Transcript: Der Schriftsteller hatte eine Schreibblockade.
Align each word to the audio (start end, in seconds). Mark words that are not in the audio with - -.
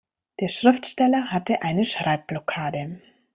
Der 0.39 0.47
Schriftsteller 0.47 1.27
hatte 1.29 1.61
eine 1.61 1.85
Schreibblockade. 1.85 3.03